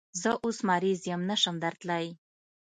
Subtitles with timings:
[0.21, 2.05] زه اوس مریض یم، نشم درتلای